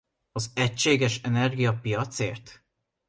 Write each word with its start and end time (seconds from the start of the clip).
Az 0.31 0.51
egységes 0.53 1.19
energiapiacért? 1.23 2.63